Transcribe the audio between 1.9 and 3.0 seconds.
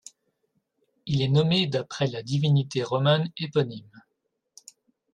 la divinité